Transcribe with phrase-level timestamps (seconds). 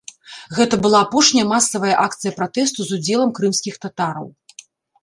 [0.59, 4.27] Гэта была апошняя масавая акцыя пратэсту з удзелам крымскіх татараў.